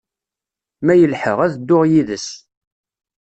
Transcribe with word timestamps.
Ma 0.85 0.93
yelḥa, 0.95 1.33
ad 1.45 1.51
dduɣ 1.55 1.83
yid-s. 1.91 2.27